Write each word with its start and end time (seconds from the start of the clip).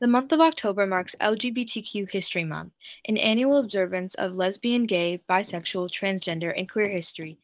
The 0.00 0.08
month 0.08 0.32
of 0.32 0.40
October 0.40 0.86
marks 0.86 1.14
LGBTQ 1.20 2.10
History 2.10 2.42
Month, 2.42 2.72
an 3.04 3.18
annual 3.18 3.58
observance 3.58 4.14
of 4.14 4.34
lesbian, 4.34 4.86
gay, 4.86 5.20
bisexual, 5.28 5.90
transgender, 5.90 6.54
and 6.56 6.66
queer 6.70 6.88
history. 6.88 7.36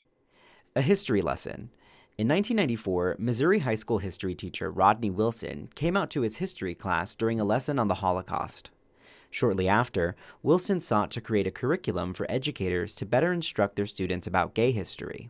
A 0.74 0.80
history 0.80 1.20
lesson. 1.20 1.68
In 2.16 2.26
1994, 2.28 3.16
Missouri 3.18 3.58
high 3.58 3.74
school 3.74 3.98
history 3.98 4.34
teacher 4.34 4.70
Rodney 4.70 5.10
Wilson 5.10 5.68
came 5.74 5.98
out 5.98 6.08
to 6.12 6.22
his 6.22 6.36
history 6.36 6.74
class 6.74 7.14
during 7.14 7.38
a 7.38 7.44
lesson 7.44 7.78
on 7.78 7.88
the 7.88 7.96
Holocaust. 7.96 8.70
Shortly 9.30 9.68
after, 9.68 10.16
Wilson 10.42 10.80
sought 10.80 11.10
to 11.10 11.20
create 11.20 11.46
a 11.46 11.50
curriculum 11.50 12.14
for 12.14 12.24
educators 12.30 12.96
to 12.96 13.04
better 13.04 13.34
instruct 13.34 13.76
their 13.76 13.84
students 13.84 14.26
about 14.26 14.54
gay 14.54 14.72
history. 14.72 15.28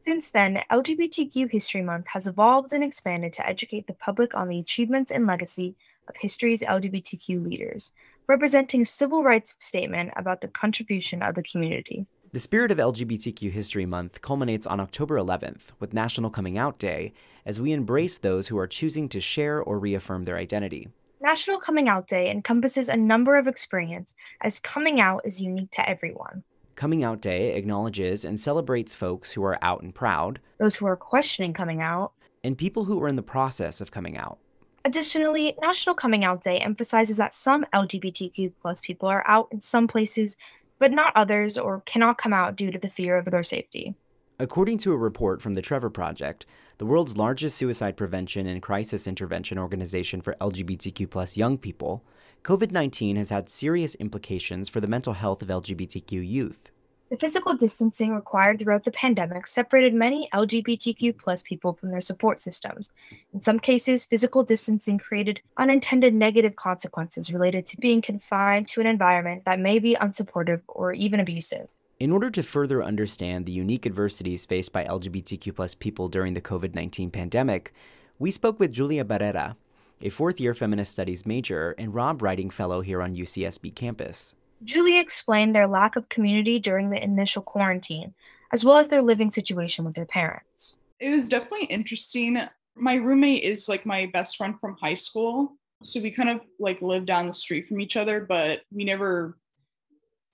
Since 0.00 0.30
then, 0.30 0.62
LGBTQ 0.70 1.50
History 1.50 1.80
Month 1.80 2.08
has 2.08 2.26
evolved 2.26 2.74
and 2.74 2.84
expanded 2.84 3.32
to 3.32 3.46
educate 3.48 3.86
the 3.86 3.94
public 3.94 4.34
on 4.34 4.48
the 4.48 4.58
achievements 4.58 5.10
and 5.10 5.26
legacy 5.26 5.74
of 6.08 6.16
history's 6.16 6.62
LGBTQ 6.62 7.44
leaders, 7.44 7.92
representing 8.26 8.82
a 8.82 8.86
civil 8.86 9.22
rights 9.22 9.54
statement 9.58 10.12
about 10.16 10.40
the 10.40 10.48
contribution 10.48 11.22
of 11.22 11.34
the 11.34 11.42
community. 11.42 12.06
The 12.32 12.40
spirit 12.40 12.70
of 12.70 12.78
LGBTQ 12.78 13.50
History 13.50 13.86
Month 13.86 14.20
culminates 14.20 14.66
on 14.66 14.80
October 14.80 15.16
11th 15.16 15.72
with 15.78 15.94
National 15.94 16.28
Coming 16.28 16.58
Out 16.58 16.78
Day 16.78 17.12
as 17.46 17.60
we 17.60 17.72
embrace 17.72 18.18
those 18.18 18.48
who 18.48 18.58
are 18.58 18.66
choosing 18.66 19.08
to 19.10 19.20
share 19.20 19.62
or 19.62 19.78
reaffirm 19.78 20.24
their 20.24 20.36
identity. 20.36 20.88
National 21.20 21.58
Coming 21.58 21.88
Out 21.88 22.06
Day 22.08 22.30
encompasses 22.30 22.88
a 22.88 22.96
number 22.96 23.36
of 23.36 23.46
experiences 23.46 24.14
as 24.42 24.60
coming 24.60 25.00
out 25.00 25.22
is 25.24 25.40
unique 25.40 25.70
to 25.70 25.88
everyone. 25.88 26.42
Coming 26.74 27.02
Out 27.02 27.22
Day 27.22 27.54
acknowledges 27.54 28.24
and 28.24 28.38
celebrates 28.38 28.94
folks 28.94 29.32
who 29.32 29.42
are 29.42 29.58
out 29.62 29.80
and 29.80 29.94
proud, 29.94 30.40
those 30.58 30.76
who 30.76 30.84
are 30.84 30.96
questioning 30.96 31.54
coming 31.54 31.80
out, 31.80 32.12
and 32.44 32.58
people 32.58 32.84
who 32.84 33.02
are 33.02 33.08
in 33.08 33.16
the 33.16 33.22
process 33.22 33.80
of 33.80 33.90
coming 33.90 34.18
out. 34.18 34.38
Additionally, 34.86 35.56
National 35.60 35.96
Coming 35.96 36.22
Out 36.22 36.44
Day 36.44 36.58
emphasizes 36.58 37.16
that 37.16 37.34
some 37.34 37.66
LGBTQ 37.74 38.52
plus 38.62 38.80
people 38.80 39.08
are 39.08 39.24
out 39.26 39.48
in 39.50 39.60
some 39.60 39.88
places, 39.88 40.36
but 40.78 40.92
not 40.92 41.12
others, 41.16 41.58
or 41.58 41.80
cannot 41.86 42.18
come 42.18 42.32
out 42.32 42.54
due 42.54 42.70
to 42.70 42.78
the 42.78 42.88
fear 42.88 43.18
of 43.18 43.24
their 43.24 43.42
safety. 43.42 43.96
According 44.38 44.78
to 44.78 44.92
a 44.92 44.96
report 44.96 45.42
from 45.42 45.54
the 45.54 45.60
Trevor 45.60 45.90
Project, 45.90 46.46
the 46.78 46.86
world's 46.86 47.16
largest 47.16 47.56
suicide 47.56 47.96
prevention 47.96 48.46
and 48.46 48.62
crisis 48.62 49.08
intervention 49.08 49.58
organization 49.58 50.20
for 50.20 50.36
LGBTQ 50.40 51.10
plus 51.10 51.36
young 51.36 51.58
people, 51.58 52.04
COVID 52.44 52.70
19 52.70 53.16
has 53.16 53.30
had 53.30 53.48
serious 53.48 53.96
implications 53.96 54.68
for 54.68 54.80
the 54.80 54.86
mental 54.86 55.14
health 55.14 55.42
of 55.42 55.48
LGBTQ 55.48 56.24
youth. 56.24 56.70
The 57.08 57.16
physical 57.16 57.54
distancing 57.54 58.12
required 58.12 58.58
throughout 58.58 58.82
the 58.82 58.90
pandemic 58.90 59.46
separated 59.46 59.94
many 59.94 60.28
LGBTQ 60.34 61.16
plus 61.16 61.40
people 61.40 61.72
from 61.72 61.90
their 61.90 62.00
support 62.00 62.40
systems. 62.40 62.92
In 63.32 63.40
some 63.40 63.60
cases, 63.60 64.04
physical 64.04 64.42
distancing 64.42 64.98
created 64.98 65.40
unintended 65.56 66.14
negative 66.14 66.56
consequences 66.56 67.32
related 67.32 67.64
to 67.66 67.76
being 67.76 68.02
confined 68.02 68.66
to 68.68 68.80
an 68.80 68.88
environment 68.88 69.44
that 69.44 69.60
may 69.60 69.78
be 69.78 69.94
unsupportive 69.94 70.62
or 70.66 70.92
even 70.92 71.20
abusive. 71.20 71.68
In 72.00 72.10
order 72.10 72.28
to 72.28 72.42
further 72.42 72.82
understand 72.82 73.46
the 73.46 73.52
unique 73.52 73.86
adversities 73.86 74.44
faced 74.44 74.72
by 74.72 74.84
LGBTQ 74.84 75.54
plus 75.54 75.76
people 75.76 76.08
during 76.08 76.34
the 76.34 76.40
COVID 76.40 76.74
19 76.74 77.12
pandemic, 77.12 77.72
we 78.18 78.32
spoke 78.32 78.58
with 78.58 78.72
Julia 78.72 79.04
Barrera, 79.04 79.54
a 80.02 80.08
fourth 80.08 80.40
year 80.40 80.54
feminist 80.54 80.90
studies 80.90 81.24
major 81.24 81.76
and 81.78 81.94
Raab 81.94 82.20
Writing 82.20 82.50
Fellow 82.50 82.80
here 82.80 83.00
on 83.00 83.14
UCSB 83.14 83.76
campus. 83.76 84.34
Julia 84.64 85.00
explained 85.00 85.54
their 85.54 85.66
lack 85.66 85.96
of 85.96 86.08
community 86.08 86.58
during 86.58 86.90
the 86.90 87.02
initial 87.02 87.42
quarantine, 87.42 88.14
as 88.52 88.64
well 88.64 88.78
as 88.78 88.88
their 88.88 89.02
living 89.02 89.30
situation 89.30 89.84
with 89.84 89.94
their 89.94 90.06
parents. 90.06 90.76
It 90.98 91.10
was 91.10 91.28
definitely 91.28 91.66
interesting. 91.66 92.40
My 92.74 92.94
roommate 92.94 93.42
is 93.42 93.68
like 93.68 93.84
my 93.86 94.06
best 94.12 94.36
friend 94.36 94.58
from 94.60 94.76
high 94.80 94.94
school. 94.94 95.56
So 95.82 96.00
we 96.00 96.10
kind 96.10 96.30
of 96.30 96.40
like 96.58 96.80
live 96.80 97.04
down 97.04 97.26
the 97.26 97.34
street 97.34 97.68
from 97.68 97.80
each 97.80 97.96
other, 97.96 98.20
but 98.20 98.62
we 98.72 98.84
never 98.84 99.36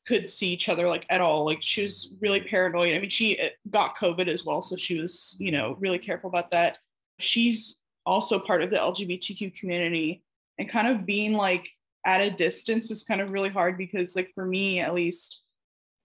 could 0.06 0.26
see 0.26 0.48
each 0.48 0.68
other 0.68 0.88
like 0.88 1.04
at 1.10 1.20
all. 1.20 1.44
Like 1.44 1.62
she 1.62 1.82
was 1.82 2.14
really 2.20 2.40
paranoid. 2.40 2.94
I 2.94 2.98
mean, 2.98 3.10
she 3.10 3.38
uh, 3.40 3.48
got 3.70 3.96
COVID 3.96 4.28
as 4.28 4.44
well. 4.44 4.60
So 4.60 4.76
she 4.76 4.98
was, 4.98 5.36
you 5.38 5.50
know, 5.50 5.76
really 5.80 5.98
careful 5.98 6.28
about 6.28 6.50
that. 6.52 6.78
She's 7.18 7.80
also 8.04 8.38
part 8.38 8.62
of 8.62 8.70
the 8.70 8.76
LGBTQ 8.76 9.54
community 9.56 10.22
and 10.58 10.68
kind 10.68 10.88
of 10.88 11.06
being 11.06 11.32
like 11.32 11.70
at 12.04 12.20
a 12.20 12.30
distance 12.30 12.88
was 12.88 13.04
kind 13.04 13.20
of 13.20 13.32
really 13.32 13.48
hard 13.48 13.78
because 13.78 14.16
like 14.16 14.30
for 14.34 14.44
me 14.44 14.80
at 14.80 14.94
least 14.94 15.42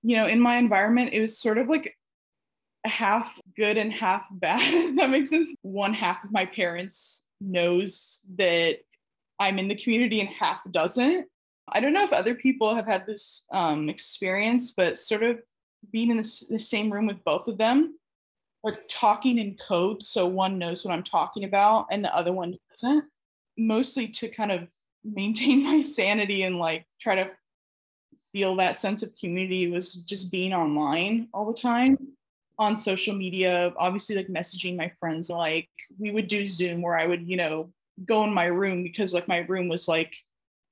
you 0.03 0.15
know 0.15 0.27
in 0.27 0.39
my 0.39 0.57
environment 0.57 1.11
it 1.13 1.21
was 1.21 1.39
sort 1.39 1.57
of 1.57 1.67
like 1.67 1.95
half 2.87 3.39
good 3.55 3.77
and 3.77 3.93
half 3.93 4.23
bad. 4.31 4.95
That 4.95 5.09
makes 5.09 5.29
sense. 5.29 5.55
One 5.61 5.93
half 5.93 6.23
of 6.23 6.31
my 6.31 6.45
parents 6.45 7.25
knows 7.39 8.25
that 8.37 8.77
i'm 9.39 9.59
in 9.59 9.67
the 9.67 9.75
community 9.75 10.19
and 10.19 10.29
half 10.29 10.59
doesn't. 10.71 11.27
I 11.69 11.79
don't 11.79 11.93
know 11.93 12.03
if 12.03 12.13
other 12.13 12.33
people 12.33 12.73
have 12.73 12.87
had 12.87 13.05
this 13.05 13.45
um, 13.51 13.89
experience 13.89 14.73
but 14.75 14.97
sort 14.97 15.21
of 15.21 15.39
being 15.91 16.09
in 16.09 16.17
the 16.17 16.23
same 16.23 16.91
room 16.91 17.05
with 17.05 17.23
both 17.23 17.47
of 17.47 17.57
them 17.57 17.95
like 18.63 18.79
talking 18.89 19.37
in 19.37 19.55
code 19.57 20.01
so 20.01 20.25
one 20.25 20.57
knows 20.57 20.83
what 20.83 20.93
i'm 20.93 21.03
talking 21.03 21.43
about 21.43 21.85
and 21.91 22.03
the 22.03 22.15
other 22.15 22.33
one 22.33 22.55
doesn't 22.69 23.05
mostly 23.57 24.07
to 24.07 24.27
kind 24.29 24.51
of 24.51 24.67
maintain 25.13 25.63
my 25.72 25.81
sanity 25.81 26.44
and 26.44 26.57
like 26.57 26.85
try 27.00 27.16
to 27.16 27.31
feel 28.34 28.56
that 28.57 28.78
sense 28.78 29.03
of 29.03 29.16
community 29.19 29.69
was 29.69 29.95
just 29.95 30.31
being 30.31 30.53
online 30.53 31.28
all 31.34 31.45
the 31.45 31.53
time 31.53 31.97
on 32.59 32.75
social 32.75 33.16
media. 33.16 33.73
Obviously 33.78 34.16
like 34.16 34.28
messaging 34.28 34.75
my 34.75 34.91
friends 35.00 35.29
like 35.29 35.69
we 36.00 36.12
would 36.12 36.28
do 36.28 36.47
zoom 36.47 36.81
where 36.81 36.97
i 36.97 37.06
would 37.06 37.28
you 37.28 37.38
know 37.38 37.72
go 38.06 38.23
in 38.23 38.34
my 38.34 38.45
room 38.45 38.84
because 38.84 39.13
like 39.13 39.28
my 39.28 39.38
room 39.38 39.68
was 39.68 39.88
like 39.88 40.16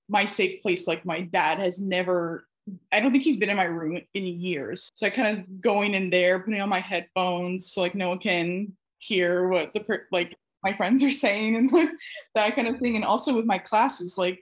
my 0.07 0.25
safe 0.25 0.61
place. 0.61 0.87
Like 0.87 1.05
my 1.05 1.21
dad 1.21 1.59
has 1.59 1.81
never 1.81 2.47
i 2.91 2.99
don't 2.99 3.11
think 3.11 3.23
he's 3.23 3.37
been 3.37 3.49
in 3.49 3.57
my 3.57 3.65
room 3.65 3.99
in 4.13 4.25
years. 4.25 4.89
So 4.95 5.07
i 5.07 5.09
kind 5.09 5.37
of 5.37 5.61
going 5.61 5.93
in 5.93 6.09
there 6.09 6.39
putting 6.39 6.61
on 6.61 6.69
my 6.69 6.79
headphones 6.79 7.71
so 7.71 7.81
like 7.81 7.95
no 7.95 8.09
one 8.09 8.19
can 8.19 8.73
hear 8.99 9.47
what 9.47 9.73
the 9.73 9.81
per- 9.81 10.07
like 10.11 10.35
my 10.65 10.73
friends 10.75 11.03
are 11.03 11.11
saying 11.11 11.55
and 11.55 11.69
that 12.35 12.55
kind 12.55 12.67
of 12.67 12.79
thing. 12.79 12.95
And 12.95 13.05
also 13.05 13.35
with 13.35 13.45
my 13.45 13.59
classes, 13.59 14.17
like 14.17 14.41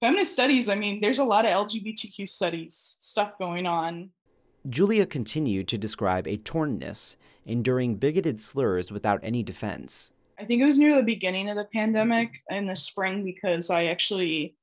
feminist 0.00 0.32
studies, 0.32 0.68
I 0.68 0.74
mean, 0.74 1.00
there's 1.00 1.20
a 1.20 1.24
lot 1.24 1.46
of 1.46 1.52
LGBTQ 1.52 2.28
studies 2.28 2.98
stuff 3.00 3.38
going 3.38 3.64
on. 3.64 4.10
Julia 4.68 5.06
continued 5.06 5.68
to 5.68 5.78
describe 5.78 6.26
a 6.26 6.38
tornness, 6.38 7.14
enduring 7.46 7.94
bigoted 7.94 8.40
slurs 8.40 8.90
without 8.90 9.20
any 9.22 9.44
defense. 9.44 10.10
I 10.40 10.44
think 10.44 10.60
it 10.60 10.66
was 10.66 10.78
near 10.78 10.94
the 10.94 11.04
beginning 11.04 11.48
of 11.48 11.56
the 11.56 11.68
pandemic 11.72 12.32
in 12.50 12.66
the 12.66 12.76
spring 12.76 13.24
because 13.24 13.70
I 13.70 13.86
actually 13.86 14.56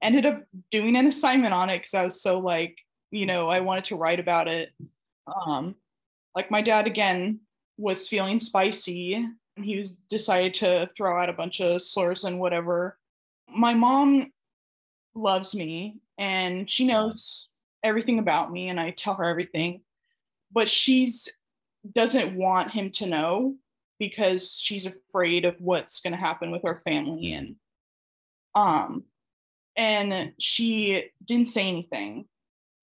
ended 0.00 0.24
up 0.24 0.42
doing 0.70 0.96
an 0.96 1.08
assignment 1.08 1.52
on 1.52 1.68
it 1.68 1.78
because 1.78 1.94
I 1.94 2.04
was 2.06 2.22
so 2.22 2.38
like, 2.38 2.78
you 3.10 3.26
know, 3.26 3.48
I 3.48 3.60
wanted 3.60 3.84
to 3.84 3.96
write 3.96 4.18
about 4.18 4.48
it. 4.48 4.70
Um, 5.46 5.74
like 6.34 6.50
my 6.50 6.62
dad 6.62 6.86
again 6.86 7.40
was 7.76 8.08
feeling 8.08 8.38
spicy 8.38 9.26
he 9.62 9.78
was 9.78 9.92
decided 10.08 10.54
to 10.54 10.90
throw 10.96 11.20
out 11.20 11.28
a 11.28 11.34
bunch 11.34 11.60
of 11.60 11.82
slurs 11.82 12.24
and 12.24 12.40
whatever. 12.40 12.98
My 13.48 13.74
mom 13.74 14.32
loves 15.14 15.54
me 15.54 16.00
and 16.18 16.68
she 16.68 16.86
knows 16.86 17.48
everything 17.82 18.18
about 18.18 18.52
me 18.52 18.68
and 18.68 18.78
I 18.78 18.90
tell 18.90 19.14
her 19.14 19.24
everything. 19.24 19.82
But 20.52 20.68
she's 20.68 21.28
doesn't 21.90 22.36
want 22.36 22.70
him 22.70 22.90
to 22.90 23.06
know 23.06 23.56
because 23.98 24.58
she's 24.58 24.86
afraid 24.86 25.44
of 25.44 25.56
what's 25.58 26.00
going 26.00 26.12
to 26.12 26.18
happen 26.18 26.50
with 26.50 26.62
her 26.62 26.80
family 26.86 27.32
and 27.32 27.56
um 28.54 29.04
and 29.76 30.32
she 30.38 31.10
didn't 31.24 31.46
say 31.46 31.68
anything 31.68 32.24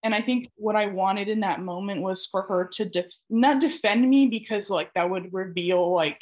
and 0.04 0.14
i 0.14 0.22
think 0.22 0.50
what 0.56 0.76
i 0.76 0.86
wanted 0.86 1.30
in 1.30 1.42
that 1.42 1.62
moment 1.62 2.02
was 2.02 2.26
for 2.26 2.42
her 2.44 2.66
to 2.66 2.86
def- 2.86 3.14
not 3.30 3.62
defend 3.62 4.08
me 4.10 4.28
because 4.28 4.70
like 4.70 4.94
that 4.94 5.10
would 5.10 5.34
reveal 5.34 5.94
like 5.94 6.22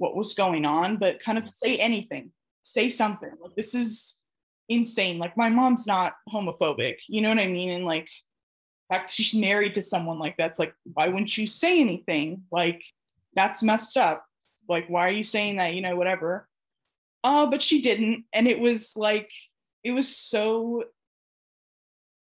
what 0.00 0.16
was 0.16 0.32
going 0.32 0.64
on, 0.64 0.96
but 0.96 1.22
kind 1.22 1.36
of 1.36 1.48
say 1.48 1.76
anything, 1.76 2.32
say 2.62 2.88
something. 2.88 3.30
Like 3.38 3.54
this 3.54 3.74
is 3.74 4.22
insane. 4.70 5.18
Like 5.18 5.36
my 5.36 5.50
mom's 5.50 5.86
not 5.86 6.14
homophobic, 6.32 6.96
you 7.06 7.20
know 7.20 7.28
what 7.28 7.38
I 7.38 7.46
mean? 7.46 7.70
And 7.70 7.84
like, 7.84 8.08
fact 8.90 9.10
she's 9.10 9.34
married 9.34 9.74
to 9.74 9.82
someone 9.82 10.18
like 10.18 10.36
that's 10.38 10.58
like, 10.58 10.72
why 10.94 11.08
wouldn't 11.08 11.36
you 11.36 11.46
say 11.46 11.80
anything? 11.80 12.42
Like 12.50 12.82
that's 13.34 13.62
messed 13.62 13.98
up. 13.98 14.24
Like 14.70 14.86
why 14.88 15.06
are 15.06 15.12
you 15.12 15.22
saying 15.22 15.58
that? 15.58 15.74
You 15.74 15.82
know, 15.82 15.96
whatever. 15.96 16.48
Uh, 17.22 17.44
but 17.44 17.60
she 17.60 17.82
didn't, 17.82 18.24
and 18.32 18.48
it 18.48 18.58
was 18.58 18.96
like, 18.96 19.30
it 19.84 19.92
was 19.92 20.08
so. 20.08 20.84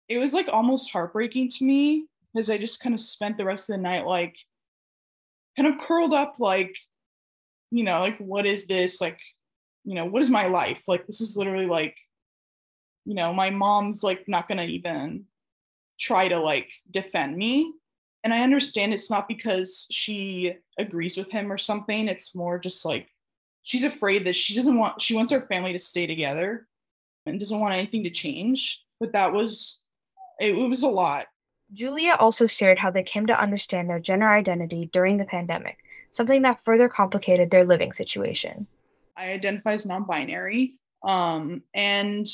It 0.09 0.17
was 0.17 0.33
like 0.33 0.47
almost 0.47 0.91
heartbreaking 0.91 1.49
to 1.49 1.65
me 1.65 2.07
because 2.33 2.49
I 2.49 2.57
just 2.57 2.79
kind 2.79 2.95
of 2.95 3.01
spent 3.01 3.37
the 3.37 3.45
rest 3.45 3.69
of 3.69 3.75
the 3.75 3.81
night 3.81 4.07
like 4.07 4.35
kind 5.57 5.67
of 5.67 5.79
curled 5.79 6.13
up 6.13 6.39
like 6.39 6.75
you 7.71 7.83
know, 7.83 7.99
like, 7.99 8.17
what 8.17 8.45
is 8.45 8.67
this? 8.67 9.01
Like, 9.01 9.19
you 9.83 9.95
know, 9.95 10.05
what 10.05 10.21
is 10.21 10.29
my 10.29 10.47
life? 10.47 10.81
Like, 10.87 11.07
this 11.07 11.21
is 11.21 11.37
literally 11.37 11.65
like, 11.65 11.97
you 13.05 13.13
know, 13.15 13.33
my 13.33 13.49
mom's 13.49 14.03
like 14.03 14.27
not 14.27 14.47
gonna 14.47 14.65
even 14.65 15.25
try 15.99 16.27
to 16.27 16.39
like 16.39 16.69
defend 16.91 17.37
me. 17.37 17.73
And 18.23 18.33
I 18.33 18.41
understand 18.43 18.93
it's 18.93 19.09
not 19.09 19.27
because 19.27 19.87
she 19.89 20.53
agrees 20.77 21.15
with 21.17 21.31
him 21.31 21.51
or 21.51 21.57
something. 21.57 22.07
It's 22.07 22.35
more 22.35 22.59
just 22.59 22.83
like 22.83 23.07
she's 23.63 23.85
afraid 23.85 24.25
that 24.25 24.35
she 24.35 24.55
doesn't 24.55 24.77
want, 24.77 25.01
she 25.01 25.15
wants 25.15 25.31
her 25.31 25.41
family 25.41 25.73
to 25.73 25.79
stay 25.79 26.05
together. 26.07 26.67
and 27.25 27.39
doesn't 27.39 27.59
want 27.59 27.73
anything 27.73 28.03
to 28.03 28.09
change. 28.09 28.83
But 28.99 29.13
that 29.13 29.33
was, 29.33 29.83
it, 30.39 30.55
it 30.55 30.67
was 30.67 30.83
a 30.83 30.87
lot. 30.87 31.27
Julia 31.73 32.15
also 32.19 32.47
shared 32.47 32.79
how 32.79 32.91
they 32.91 33.03
came 33.03 33.27
to 33.27 33.39
understand 33.39 33.89
their 33.89 33.99
gender 33.99 34.29
identity 34.29 34.89
during 34.93 35.17
the 35.17 35.25
pandemic, 35.25 35.77
something 36.11 36.41
that 36.43 36.63
further 36.63 36.89
complicated 36.89 37.51
their 37.51 37.65
living 37.65 37.93
situation. 37.93 38.67
I 39.15 39.31
identify 39.31 39.73
as 39.73 39.85
non 39.85 40.03
binary. 40.03 40.75
Um, 41.03 41.63
and 41.73 42.27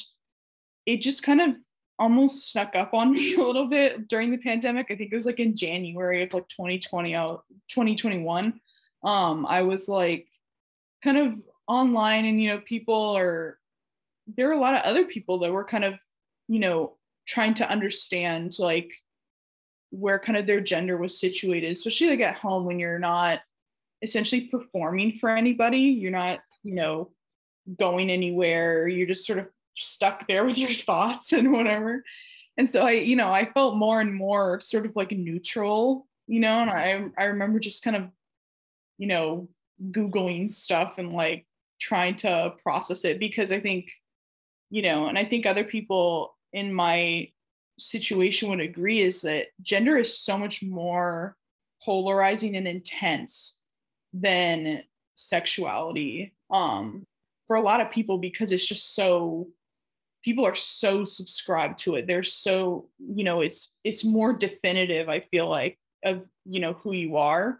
it 0.85 1.01
just 1.01 1.23
kind 1.23 1.41
of 1.41 1.55
almost 1.99 2.51
snuck 2.51 2.75
up 2.75 2.93
on 2.93 3.11
me 3.13 3.35
a 3.35 3.41
little 3.41 3.67
bit 3.67 4.07
during 4.07 4.31
the 4.31 4.37
pandemic. 4.37 4.87
I 4.89 4.95
think 4.95 5.11
it 5.11 5.15
was 5.15 5.25
like 5.25 5.39
in 5.39 5.55
January 5.55 6.23
of 6.23 6.33
like 6.33 6.47
2020, 6.49 7.13
2021. 7.13 8.59
Um, 9.03 9.45
I 9.47 9.61
was 9.61 9.89
like 9.89 10.27
kind 11.03 11.17
of 11.17 11.41
online 11.67 12.25
and, 12.25 12.41
you 12.41 12.49
know, 12.49 12.59
people 12.59 13.17
are, 13.17 13.59
there 14.27 14.47
were 14.47 14.53
a 14.53 14.59
lot 14.59 14.75
of 14.75 14.81
other 14.83 15.05
people 15.05 15.39
that 15.39 15.51
were 15.51 15.65
kind 15.65 15.83
of, 15.83 15.95
you 16.47 16.59
know, 16.59 16.97
trying 17.25 17.53
to 17.55 17.69
understand 17.69 18.57
like 18.59 18.91
where 19.91 20.19
kind 20.19 20.37
of 20.37 20.45
their 20.45 20.61
gender 20.61 20.97
was 20.97 21.19
situated, 21.19 21.71
especially 21.71 22.09
like 22.09 22.21
at 22.21 22.35
home 22.35 22.65
when 22.65 22.79
you're 22.79 22.99
not 22.99 23.41
essentially 24.03 24.41
performing 24.41 25.17
for 25.19 25.29
anybody. 25.29 25.79
You're 25.79 26.11
not, 26.11 26.41
you 26.63 26.75
know, 26.75 27.11
going 27.79 28.09
anywhere. 28.09 28.87
You're 28.87 29.07
just 29.07 29.25
sort 29.25 29.39
of 29.39 29.49
stuck 29.75 30.27
there 30.27 30.45
with 30.45 30.57
your 30.57 30.71
thoughts 30.87 31.33
and 31.33 31.51
whatever. 31.51 32.03
And 32.57 32.69
so 32.69 32.85
I, 32.85 32.91
you 32.91 33.15
know, 33.15 33.31
I 33.31 33.45
felt 33.51 33.77
more 33.77 33.99
and 34.01 34.13
more 34.13 34.59
sort 34.59 34.85
of 34.85 34.95
like 34.95 35.11
neutral, 35.11 36.05
you 36.27 36.39
know, 36.39 36.61
and 36.61 36.69
I 36.69 37.05
I 37.17 37.25
remember 37.25 37.59
just 37.59 37.83
kind 37.83 37.95
of, 37.95 38.09
you 38.99 39.07
know, 39.07 39.49
Googling 39.91 40.51
stuff 40.51 40.99
and 40.99 41.11
like 41.11 41.47
trying 41.79 42.15
to 42.17 42.53
process 42.61 43.05
it 43.05 43.19
because 43.19 43.51
I 43.51 43.59
think, 43.59 43.89
you 44.69 44.83
know, 44.83 45.07
and 45.07 45.17
I 45.17 45.25
think 45.25 45.45
other 45.45 45.63
people 45.63 46.37
in 46.51 46.71
my 46.71 47.29
situation 47.79 48.49
would 48.49 48.59
agree 48.59 49.01
is 49.01 49.23
that 49.23 49.47
gender 49.63 49.97
is 49.97 50.19
so 50.19 50.37
much 50.37 50.61
more 50.61 51.35
polarizing 51.83 52.55
and 52.55 52.67
intense 52.67 53.57
than 54.13 54.83
sexuality 55.15 56.33
um 56.51 57.05
for 57.47 57.55
a 57.55 57.61
lot 57.61 57.81
of 57.81 57.91
people 57.91 58.17
because 58.17 58.51
it's 58.51 58.67
just 58.67 58.95
so 58.95 59.47
people 60.23 60.45
are 60.45 60.55
so 60.55 61.03
subscribed 61.03 61.77
to 61.79 61.95
it. 61.95 62.07
They're 62.07 62.23
so 62.23 62.89
you 62.99 63.23
know 63.23 63.41
it's 63.41 63.75
it's 63.83 64.05
more 64.05 64.33
definitive 64.33 65.09
i 65.09 65.19
feel 65.19 65.47
like 65.47 65.77
of 66.05 66.23
you 66.45 66.59
know 66.59 66.73
who 66.73 66.93
you 66.93 67.17
are. 67.17 67.59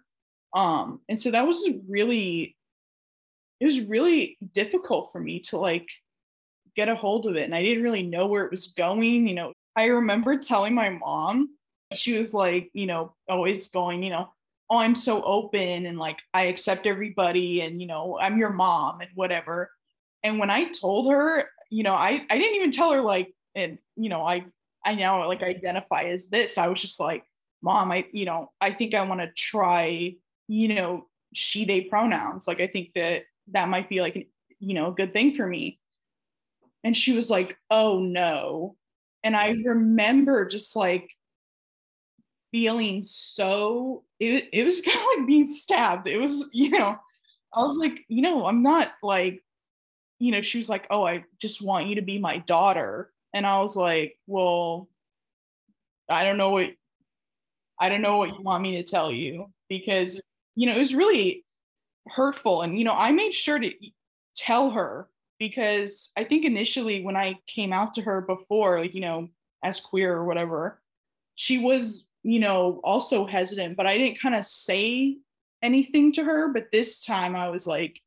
Um 0.56 1.02
and 1.10 1.20
so 1.20 1.32
that 1.32 1.46
was 1.48 1.70
really 1.88 2.56
it 3.60 3.66
was 3.66 3.82
really 3.82 4.38
difficult 4.54 5.12
for 5.12 5.20
me 5.20 5.40
to 5.42 5.58
like 5.58 5.90
get 6.76 6.90
a 6.90 6.96
hold 6.96 7.28
of 7.28 7.36
it 7.36 7.44
and 7.44 7.54
i 7.54 7.62
didn't 7.62 7.84
really 7.84 8.02
know 8.04 8.28
where 8.28 8.46
it 8.46 8.52
was 8.52 8.68
going 8.70 9.28
you 9.28 9.36
know. 9.36 9.54
I 9.76 9.86
remember 9.86 10.38
telling 10.38 10.76
my 10.76 10.90
mom 10.90 11.50
she 11.92 12.18
was 12.18 12.34
like 12.34 12.70
you 12.74 12.86
know 12.86 13.16
always 13.28 13.70
going 13.70 14.04
you 14.04 14.12
know 14.12 14.30
oh 14.70 14.78
i'm 14.78 14.96
so 14.96 15.22
open 15.24 15.86
and 15.86 15.98
like 15.98 16.20
i 16.34 16.46
accept 16.46 16.88
everybody 16.88 17.62
and 17.62 17.82
you 17.82 17.88
know 17.88 18.18
i'm 18.22 18.38
your 18.38 18.50
mom 18.50 19.02
and 19.02 19.10
whatever 19.16 19.72
and 20.24 20.40
when 20.40 20.50
i 20.50 20.66
told 20.70 21.12
her 21.12 21.48
you 21.74 21.82
know, 21.82 21.96
I 21.96 22.24
I 22.30 22.38
didn't 22.38 22.56
even 22.56 22.70
tell 22.70 22.92
her 22.92 23.02
like, 23.02 23.34
and 23.56 23.80
you 23.96 24.08
know, 24.08 24.24
I 24.24 24.46
I 24.86 24.94
now 24.94 25.26
like 25.28 25.42
identify 25.42 26.04
as 26.04 26.30
this. 26.30 26.60
I 26.60 26.68
was 26.68 26.80
just 26.80 27.00
like, 27.00 27.24
mom, 27.64 27.92
I 27.92 28.06
you 28.14 28.26
know, 28.26 28.52
I 28.62 28.70
think 28.70 28.94
I 28.94 29.04
want 29.08 29.22
to 29.22 29.32
try, 29.36 30.14
you 30.48 30.76
know, 30.76 31.08
she 31.34 31.66
they 31.66 31.82
pronouns. 31.82 32.48
Like 32.48 32.62
I 32.62 32.68
think 32.68 32.92
that 32.94 33.24
that 33.54 33.70
might 33.70 33.90
be 33.90 34.02
like, 34.02 34.30
you 34.60 34.76
know, 34.76 34.88
a 34.88 34.94
good 34.94 35.12
thing 35.12 35.34
for 35.34 35.48
me. 35.48 35.80
And 36.84 36.96
she 36.96 37.16
was 37.16 37.32
like, 37.32 37.58
oh 37.72 38.00
no. 38.00 38.76
And 39.24 39.36
I 39.36 39.56
remember 39.66 40.46
just 40.46 40.76
like 40.76 41.10
feeling 42.54 43.04
so 43.04 44.06
it, 44.22 44.48
it 44.54 44.64
was 44.64 44.80
kind 44.86 44.98
of 44.98 45.06
like 45.18 45.28
being 45.28 45.46
stabbed. 45.46 46.08
It 46.08 46.18
was, 46.18 46.50
you 46.54 46.70
know, 46.70 46.96
I 47.54 47.64
was 47.64 47.76
like, 47.76 48.06
you 48.08 48.22
know, 48.22 48.46
I'm 48.46 48.64
not 48.64 48.94
like 49.04 49.44
you 50.20 50.32
know, 50.32 50.42
she 50.42 50.58
was 50.58 50.70
like, 50.70 50.88
Oh, 50.90 51.06
I 51.06 51.26
just 51.38 51.62
want 51.62 51.88
you 51.88 51.96
to 51.96 52.02
be 52.02 52.18
my 52.18 52.38
daughter. 52.38 53.12
And 53.34 53.46
I 53.46 53.60
was 53.60 53.76
like, 53.76 54.18
Well, 54.26 54.88
I 56.08 56.24
don't 56.24 56.38
know 56.38 56.52
what 56.52 56.70
I 57.78 57.90
don't 57.90 58.02
know 58.02 58.18
what 58.18 58.30
you 58.30 58.42
want 58.42 58.64
me 58.64 58.78
to 58.78 58.84
tell 58.84 59.12
you 59.12 59.52
because, 59.68 60.22
you 60.56 60.68
know, 60.68 60.76
it 60.76 60.80
was 60.80 60.96
really 60.96 61.44
hurtful. 62.08 62.62
And, 62.62 62.78
you 62.78 62.86
know, 62.86 62.96
I 62.96 63.12
made 63.12 63.34
sure 63.34 63.60
to 63.60 63.74
tell 64.36 64.70
her 64.70 65.10
because 65.40 66.12
I 66.16 66.24
think 66.24 66.46
initially 66.46 67.04
when 67.04 67.18
I 67.18 67.38
came 67.48 67.74
out 67.74 67.94
to 67.96 68.02
her 68.04 68.22
before, 68.22 68.80
like, 68.80 68.94
you 68.94 69.02
know, 69.02 69.28
as 69.64 69.82
queer 69.82 70.14
or 70.14 70.24
whatever, 70.24 70.82
she 71.36 71.58
was, 71.58 72.06
you 72.24 72.40
know, 72.40 72.80
also 72.84 73.26
hesitant, 73.26 73.78
but 73.78 73.86
I 73.86 73.98
didn't 73.98 74.20
kind 74.22 74.36
of 74.36 74.46
say 74.46 75.18
anything 75.62 76.12
to 76.14 76.24
her. 76.24 76.52
But 76.54 76.72
this 76.72 77.06
time 77.06 77.36
I 77.36 77.50
was 77.50 77.68
like, 77.68 78.00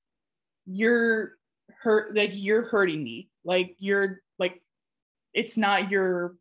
you're 0.66 1.32
hurt 1.80 2.14
like 2.14 2.30
you're 2.32 2.64
hurting 2.64 3.02
me 3.02 3.28
like 3.44 3.76
you're 3.78 4.20
like 4.38 4.60
it's 5.34 5.56
not 5.56 5.90
your 5.90 6.34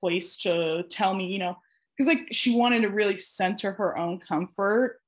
place 0.00 0.36
to 0.36 0.82
tell 0.90 1.14
me 1.14 1.26
you 1.26 1.38
know 1.38 1.56
because 1.96 2.06
like 2.06 2.26
she 2.30 2.56
wanted 2.56 2.82
to 2.82 2.88
really 2.88 3.16
center 3.16 3.72
her 3.72 3.96
own 3.96 4.18
comfort 4.18 4.99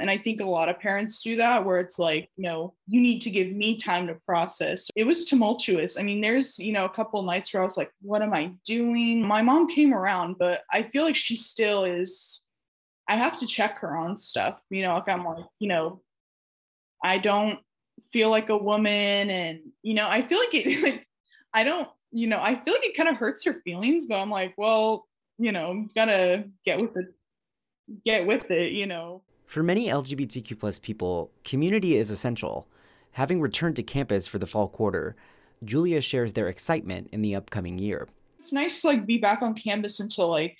and 0.00 0.10
i 0.10 0.16
think 0.16 0.40
a 0.40 0.44
lot 0.44 0.68
of 0.68 0.78
parents 0.78 1.22
do 1.22 1.36
that 1.36 1.64
where 1.64 1.80
it's 1.80 1.98
like 1.98 2.28
you 2.36 2.44
know 2.44 2.74
you 2.86 3.00
need 3.00 3.20
to 3.20 3.30
give 3.30 3.52
me 3.52 3.76
time 3.76 4.06
to 4.06 4.14
process. 4.26 4.88
It 4.96 5.06
was 5.06 5.24
tumultuous. 5.24 5.98
I 5.98 6.02
mean 6.02 6.20
there's 6.20 6.58
you 6.58 6.72
know 6.72 6.84
a 6.84 6.90
couple 6.90 7.22
nights 7.22 7.52
where 7.52 7.62
i 7.62 7.64
was 7.64 7.76
like 7.76 7.90
what 8.02 8.22
am 8.22 8.32
i 8.32 8.52
doing? 8.64 9.26
My 9.26 9.42
mom 9.42 9.68
came 9.68 9.94
around 9.94 10.36
but 10.38 10.62
i 10.72 10.82
feel 10.82 11.04
like 11.04 11.16
she 11.16 11.36
still 11.36 11.84
is 11.84 12.42
i 13.08 13.16
have 13.16 13.38
to 13.38 13.46
check 13.46 13.78
her 13.78 13.96
on 13.96 14.16
stuff 14.16 14.62
you 14.70 14.82
know 14.82 14.94
like 14.94 15.08
i'm 15.08 15.24
like 15.24 15.44
you 15.58 15.68
know 15.68 16.00
i 17.02 17.18
don't 17.18 17.58
feel 18.10 18.30
like 18.30 18.48
a 18.48 18.56
woman 18.56 19.30
and 19.30 19.60
you 19.82 19.94
know 19.94 20.08
i 20.08 20.22
feel 20.22 20.38
like 20.38 20.54
it 20.54 20.82
like 20.82 21.06
i 21.54 21.64
don't 21.64 21.88
you 22.12 22.26
know 22.26 22.40
i 22.40 22.54
feel 22.54 22.74
like 22.74 22.84
it 22.84 22.96
kind 22.96 23.08
of 23.08 23.16
hurts 23.16 23.44
her 23.44 23.60
feelings 23.64 24.06
but 24.06 24.16
i'm 24.16 24.30
like 24.30 24.54
well 24.56 25.06
you 25.38 25.52
know 25.52 25.86
gotta 25.94 26.44
get 26.64 26.80
with 26.80 26.96
it 26.96 27.06
get 28.04 28.26
with 28.26 28.50
it 28.50 28.72
you 28.72 28.86
know 28.86 29.22
for 29.48 29.62
many 29.62 29.86
lgbtq 29.86 30.58
plus 30.58 30.78
people 30.78 31.32
community 31.42 31.96
is 31.96 32.10
essential. 32.10 32.68
Having 33.12 33.40
returned 33.40 33.74
to 33.76 33.82
campus 33.82 34.28
for 34.28 34.38
the 34.38 34.46
fall 34.46 34.68
quarter 34.68 35.16
julia 35.64 36.00
shares 36.00 36.34
their 36.34 36.48
excitement 36.48 37.08
in 37.10 37.22
the 37.22 37.34
upcoming 37.34 37.78
year. 37.78 38.06
It's 38.38 38.52
nice 38.52 38.82
to 38.82 38.88
like 38.88 39.06
be 39.06 39.18
back 39.18 39.42
on 39.42 39.54
campus 39.54 39.98
and 39.98 40.12
to 40.12 40.24
like 40.24 40.56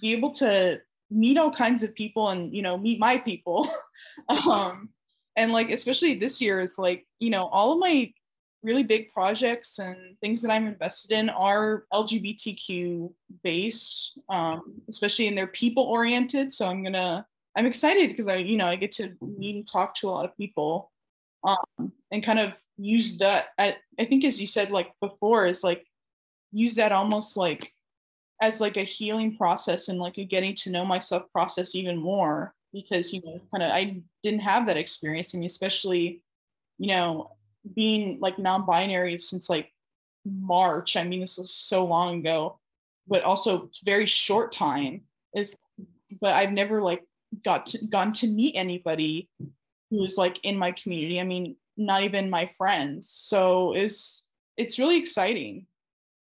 be 0.00 0.12
able 0.12 0.32
to 0.32 0.80
meet 1.10 1.38
all 1.38 1.52
kinds 1.52 1.82
of 1.82 1.94
people 1.94 2.28
and 2.30 2.52
you 2.54 2.60
know 2.60 2.76
meet 2.76 3.00
my 3.00 3.16
people. 3.16 3.72
Um 4.28 4.90
and 5.36 5.52
like 5.52 5.70
especially 5.70 6.14
this 6.14 6.40
year 6.40 6.60
is 6.60 6.78
like 6.78 7.06
you 7.18 7.30
know 7.30 7.46
all 7.46 7.72
of 7.72 7.78
my 7.78 8.12
really 8.62 8.82
big 8.82 9.10
projects 9.10 9.78
and 9.78 9.96
things 10.20 10.42
that 10.42 10.50
i'm 10.50 10.66
invested 10.66 11.12
in 11.12 11.28
are 11.30 11.84
lgbtq 11.92 13.10
based 13.42 14.20
um, 14.28 14.74
especially 14.88 15.26
in 15.26 15.34
their 15.34 15.46
people 15.48 15.84
oriented 15.84 16.52
so 16.52 16.68
i'm 16.68 16.82
gonna 16.82 17.26
i'm 17.56 17.66
excited 17.66 18.08
because 18.08 18.28
i 18.28 18.36
you 18.36 18.56
know 18.56 18.66
i 18.66 18.76
get 18.76 18.92
to 18.92 19.12
meet 19.20 19.56
and 19.56 19.66
talk 19.66 19.94
to 19.94 20.08
a 20.08 20.10
lot 20.10 20.24
of 20.24 20.36
people 20.36 20.90
um, 21.44 21.92
and 22.12 22.22
kind 22.22 22.38
of 22.38 22.52
use 22.78 23.18
that 23.18 23.48
I, 23.58 23.76
I 23.98 24.04
think 24.04 24.24
as 24.24 24.40
you 24.40 24.46
said 24.46 24.70
like 24.70 24.92
before 25.00 25.46
is 25.46 25.64
like 25.64 25.84
use 26.52 26.76
that 26.76 26.92
almost 26.92 27.36
like 27.36 27.72
as 28.40 28.60
like 28.60 28.76
a 28.76 28.82
healing 28.82 29.36
process 29.36 29.88
and 29.88 29.98
like 29.98 30.18
a 30.18 30.24
getting 30.24 30.54
to 30.56 30.70
know 30.70 30.84
myself 30.84 31.30
process 31.32 31.74
even 31.74 31.96
more 31.96 32.54
because 32.72 33.12
you 33.12 33.22
know 33.24 33.40
kind 33.50 33.62
of 33.62 33.70
I 33.70 34.02
didn't 34.22 34.40
have 34.40 34.66
that 34.66 34.76
experience. 34.76 35.34
I 35.34 35.38
mean, 35.38 35.46
especially 35.46 36.22
you 36.78 36.88
know 36.88 37.30
being 37.74 38.18
like 38.20 38.38
non-binary 38.38 39.18
since 39.20 39.48
like 39.48 39.70
March. 40.24 40.96
I 40.96 41.04
mean, 41.04 41.20
this 41.20 41.38
was 41.38 41.54
so 41.54 41.84
long 41.84 42.18
ago, 42.18 42.58
but 43.06 43.22
also 43.22 43.70
very 43.84 44.06
short 44.06 44.52
time. 44.52 45.02
Is 45.34 45.56
but 46.20 46.34
I've 46.34 46.52
never 46.52 46.80
like 46.82 47.04
got 47.44 47.66
to 47.66 47.86
gone 47.86 48.12
to 48.14 48.26
meet 48.26 48.54
anybody 48.56 49.28
who's 49.90 50.16
like 50.16 50.38
in 50.42 50.56
my 50.56 50.72
community. 50.72 51.20
I 51.20 51.24
mean, 51.24 51.56
not 51.76 52.02
even 52.02 52.30
my 52.30 52.50
friends. 52.58 53.08
So 53.08 53.74
it's 53.74 54.28
it's 54.56 54.78
really 54.78 54.96
exciting. 54.96 55.66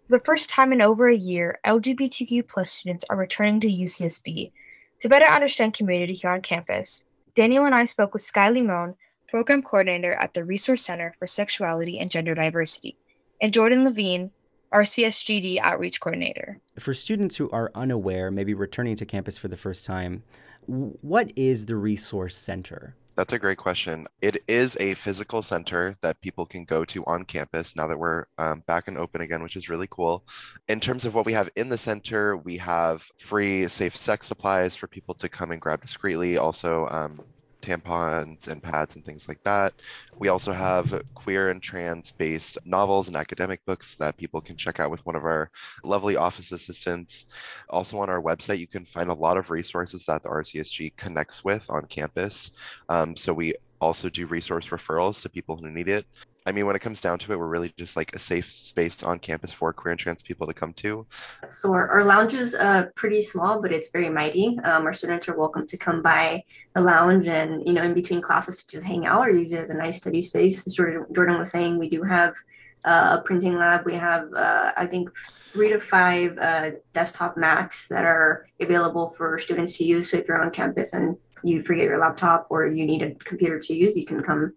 For 0.08 0.18
the 0.18 0.24
first 0.24 0.50
time 0.50 0.74
in 0.74 0.82
over 0.82 1.08
a 1.08 1.16
year, 1.16 1.60
LGBTQ 1.66 2.48
plus 2.48 2.70
students 2.70 3.06
are 3.10 3.16
returning 3.16 3.60
to 3.62 3.72
UCSB 3.72 4.52
to 5.00 5.10
better 5.10 5.26
understand 5.26 5.74
community 5.74 6.14
here 6.14 6.30
on 6.30 6.42
campus, 6.42 7.04
Daniel 7.36 7.66
and 7.66 7.74
I 7.74 7.86
spoke 7.86 8.14
with 8.14 8.22
Sky 8.22 8.50
Limon, 8.50 8.96
Program 9.28 9.62
Coordinator 9.62 10.14
at 10.14 10.34
the 10.34 10.46
Resource 10.46 10.86
Center 10.86 11.14
for 11.18 11.26
Sexuality 11.26 12.00
and 12.00 12.12
Gender 12.12 12.36
Diversity, 12.36 12.98
and 13.42 13.54
Jordan 13.54 13.84
Levine, 13.84 14.32
RCSGD 14.74 15.60
Outreach 15.62 16.00
Coordinator. 16.00 16.60
For 16.80 16.94
students 16.94 17.38
who 17.38 17.50
are 17.52 17.72
unaware, 17.76 18.32
maybe 18.32 18.54
returning 18.54 18.96
to 18.98 19.06
campus 19.06 19.38
for 19.38 19.48
the 19.48 19.58
first 19.58 19.86
time, 19.86 20.24
what 20.68 21.32
is 21.36 21.66
the 21.66 21.76
Resource 21.76 22.36
Center? 22.38 22.96
That's 23.16 23.34
a 23.34 23.38
great 23.38 23.60
question. 23.60 24.08
It 24.22 24.38
is 24.48 24.76
a 24.80 24.96
physical 24.96 25.44
center 25.44 25.96
that 26.02 26.20
people 26.22 26.48
can 26.48 26.66
go 26.66 26.84
to 26.86 27.06
on 27.06 27.26
campus 27.26 27.76
now 27.76 27.86
that 27.86 28.00
we're 28.00 28.26
um, 28.40 28.64
back 28.66 28.88
and 28.88 28.98
open 28.98 29.22
again, 29.22 29.44
which 29.44 29.56
is 29.56 29.70
really 29.70 29.88
cool. 29.92 30.24
In 30.68 30.80
terms 30.80 31.06
of 31.06 31.14
what 31.14 31.26
we 31.26 31.34
have 31.34 31.50
in 31.56 31.70
the 31.70 31.78
center, 31.78 32.38
we 32.38 32.58
have 32.58 33.08
free 33.20 33.68
safe 33.68 33.96
sex 33.96 34.28
supplies 34.28 34.76
for 34.76 34.88
people 34.88 35.14
to 35.16 35.30
come 35.30 35.52
and 35.52 35.62
grab 35.62 35.82
discreetly. 35.82 36.38
Also, 36.38 36.88
um, 36.90 37.22
tampons 37.64 38.48
and 38.48 38.62
pads 38.62 38.96
and 38.96 39.04
things 39.06 39.28
like 39.28 39.42
that. 39.44 39.74
We 40.18 40.28
also 40.28 40.52
have 40.52 41.02
queer 41.16 41.50
and 41.50 41.62
trans 41.62 42.12
based 42.12 42.58
novels 42.66 43.08
and 43.08 43.16
academic 43.16 43.66
books 43.66 43.96
that 43.96 44.18
people 44.18 44.42
can 44.42 44.58
check 44.58 44.80
out 44.80 44.92
with 44.92 45.06
one 45.06 45.16
of 45.16 45.24
our 45.24 45.50
lovely 45.84 46.16
office 46.18 46.52
assistants. 46.52 47.26
Also, 47.70 48.00
on 48.00 48.10
our 48.10 48.22
website, 48.22 48.60
you 48.60 48.68
can 48.68 48.86
find 48.86 49.10
a 49.10 49.14
lot 49.14 49.38
of 49.38 49.50
resources 49.50 50.06
that 50.06 50.22
the 50.24 50.30
RCSG 50.30 50.96
connects 50.98 51.44
with 51.44 51.70
on 51.70 51.86
campus. 51.86 52.52
Um, 52.90 53.16
so, 53.16 53.34
we 53.34 53.56
also 53.82 54.10
do 54.10 54.28
resource 54.28 54.70
referrals 54.70 55.22
to 55.22 55.30
people 55.30 55.58
who 55.58 55.70
need 55.70 55.88
it. 55.88 56.06
I 56.46 56.52
mean, 56.52 56.66
when 56.66 56.76
it 56.76 56.80
comes 56.80 57.00
down 57.00 57.20
to 57.20 57.32
it, 57.32 57.40
we're 57.40 57.48
really 57.48 57.74
just 57.78 57.96
like 57.96 58.14
a 58.14 58.20
safe 58.20 58.52
space 58.52 59.02
on 59.02 59.20
campus 59.20 59.54
for 59.54 59.72
queer 59.72 59.92
and 59.92 60.00
trans 60.00 60.22
people 60.22 60.46
to 60.48 60.54
come 60.54 60.74
to. 60.74 61.06
So 61.50 61.72
our, 61.72 61.88
our 61.88 62.04
lounge 62.04 62.34
is 62.34 62.54
uh, 62.54 62.88
pretty 62.96 63.22
small, 63.22 63.62
but 63.62 63.72
it's 63.72 63.92
very 63.92 64.10
mighty. 64.10 64.60
Um, 64.64 64.86
our 64.86 64.92
students 64.92 65.30
are 65.30 65.38
welcome 65.38 65.66
to 65.66 65.78
come 65.78 66.02
by 66.02 66.44
the 66.76 66.82
lounge 66.82 67.28
and, 67.28 67.66
you 67.66 67.74
know, 67.74 67.84
in 67.84 67.94
between 67.94 68.22
classes 68.22 68.66
to 68.66 68.72
just 68.72 68.86
hang 68.86 69.06
out 69.06 69.26
or 69.26 69.32
use 69.32 69.54
it 69.54 69.62
as 69.62 69.70
a 69.70 69.78
nice 69.78 70.02
study 70.02 70.22
space. 70.22 70.68
As 70.68 70.76
Jordan, 70.76 71.40
was 71.40 71.52
saying, 71.52 71.80
we 71.80 71.90
do 71.90 72.04
have 72.04 72.36
uh, 72.84 73.18
a 73.20 73.22
printing 73.24 73.56
lab. 73.56 73.86
We 73.86 73.96
have, 73.96 74.28
uh, 74.36 74.74
I 74.76 74.86
think, 74.88 75.10
three 75.52 75.70
to 75.70 75.80
five 75.80 76.38
uh, 76.38 76.72
desktop 76.92 77.38
Macs 77.38 77.88
that 77.88 78.04
are 78.04 78.48
available 78.60 79.12
for 79.12 79.40
students 79.40 79.78
to 79.78 79.86
use. 79.86 80.12
So 80.12 80.18
if 80.18 80.28
you're 80.28 80.42
on 80.42 80.52
campus 80.52 80.94
and 80.94 81.16
you 81.42 81.62
forget 81.62 81.86
your 81.86 82.00
laptop 82.00 82.48
or 82.50 82.68
you 82.68 82.86
need 82.86 83.02
a 83.02 83.16
computer 83.16 83.60
to 83.60 83.74
use, 83.74 83.96
you 83.96 84.06
can 84.06 84.22
come 84.24 84.54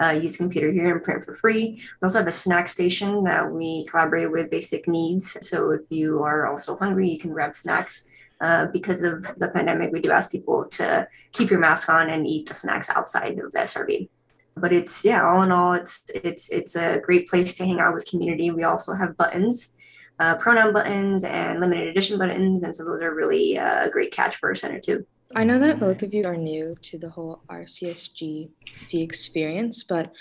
uh, 0.00 0.10
use 0.10 0.36
a 0.36 0.38
computer 0.38 0.70
here 0.70 0.94
and 0.94 1.02
print 1.02 1.24
for 1.24 1.34
free. 1.34 1.80
We 2.00 2.06
also 2.06 2.18
have 2.18 2.28
a 2.28 2.32
snack 2.32 2.68
station 2.68 3.24
that 3.24 3.50
we 3.50 3.84
collaborate 3.84 4.30
with 4.30 4.50
Basic 4.50 4.86
Needs. 4.86 5.36
So 5.48 5.70
if 5.72 5.82
you 5.90 6.22
are 6.22 6.46
also 6.46 6.76
hungry, 6.76 7.10
you 7.10 7.18
can 7.18 7.32
grab 7.32 7.54
snacks. 7.54 8.12
Uh, 8.40 8.66
because 8.66 9.02
of 9.02 9.24
the 9.38 9.48
pandemic, 9.48 9.92
we 9.92 10.00
do 10.00 10.12
ask 10.12 10.30
people 10.30 10.64
to 10.66 11.08
keep 11.32 11.50
your 11.50 11.58
mask 11.58 11.88
on 11.88 12.08
and 12.08 12.24
eat 12.24 12.46
the 12.46 12.54
snacks 12.54 12.88
outside 12.90 13.36
of 13.38 13.50
the 13.50 13.58
SRB. 13.58 14.08
But 14.56 14.72
it's 14.72 15.04
yeah, 15.04 15.28
all 15.28 15.42
in 15.42 15.50
all, 15.50 15.72
it's 15.72 16.04
it's 16.14 16.50
it's 16.50 16.76
a 16.76 17.00
great 17.00 17.26
place 17.26 17.54
to 17.54 17.66
hang 17.66 17.80
out 17.80 17.94
with 17.94 18.08
community. 18.08 18.52
We 18.52 18.62
also 18.62 18.94
have 18.94 19.16
buttons, 19.16 19.76
uh, 20.20 20.36
pronoun 20.36 20.72
buttons, 20.72 21.24
and 21.24 21.60
limited 21.60 21.88
edition 21.88 22.18
buttons, 22.18 22.62
and 22.62 22.74
so 22.74 22.84
those 22.84 23.02
are 23.02 23.14
really 23.14 23.58
uh, 23.58 23.86
a 23.86 23.90
great 23.90 24.12
catch 24.12 24.36
for 24.36 24.48
our 24.48 24.54
center 24.54 24.80
too. 24.80 25.04
I 25.34 25.44
know 25.44 25.58
that 25.58 25.78
both 25.78 26.02
of 26.02 26.14
you 26.14 26.24
are 26.24 26.36
new 26.36 26.74
to 26.82 26.98
the 26.98 27.10
whole 27.10 27.42
RCSG 27.50 28.48
experience, 28.94 29.82
but 29.82 30.12